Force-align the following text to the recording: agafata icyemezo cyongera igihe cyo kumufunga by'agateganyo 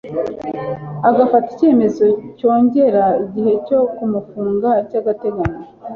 agafata 1.09 1.47
icyemezo 1.53 2.05
cyongera 2.37 3.03
igihe 3.25 3.53
cyo 3.67 3.79
kumufunga 3.95 4.69
by'agateganyo 4.85 5.47